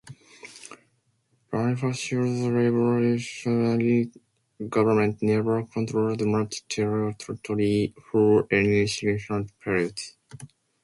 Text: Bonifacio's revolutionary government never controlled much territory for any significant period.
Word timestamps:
Bonifacio's 1.53 2.49
revolutionary 2.49 4.11
government 4.67 5.21
never 5.21 5.61
controlled 5.65 6.25
much 6.25 6.67
territory 6.67 7.93
for 8.09 8.47
any 8.51 8.87
significant 8.87 9.51
period. 9.59 9.99